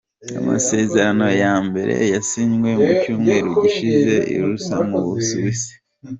[0.39, 5.73] Amasezerano ya mbere yasinywe mu cyumweru gishize i Lausanne mu Busuwisi.